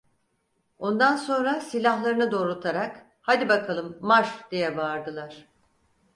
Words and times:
Ondan 0.79 1.15
sonra 1.15 1.59
silahlarını 1.61 2.31
doğrultarak: 2.31 3.05
"Hadi 3.21 3.49
bakalım, 3.49 3.97
marş!" 4.01 4.29
diye 4.51 4.77
bağırdılar. 4.77 5.47